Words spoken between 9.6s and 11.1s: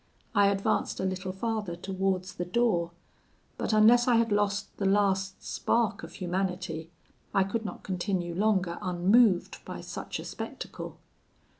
by such a spectacle.